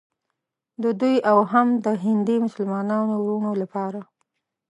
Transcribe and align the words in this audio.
د 0.83 0.85
دوی 0.99 1.15
او 1.31 1.37
هم 1.51 1.67
د 1.85 1.87
هندي 2.03 2.35
مسلمانانو 2.45 3.13
وروڼو 3.19 3.51
لپاره. 3.61 3.99